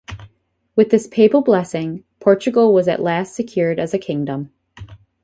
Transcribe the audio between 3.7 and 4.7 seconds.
as a kingdom.